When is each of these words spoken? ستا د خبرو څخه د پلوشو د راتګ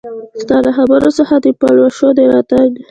ستا 0.41 0.57
د 0.65 0.67
خبرو 0.77 1.09
څخه 1.19 1.35
د 1.39 1.47
پلوشو 1.59 2.07
د 2.17 2.19
راتګ 2.31 2.69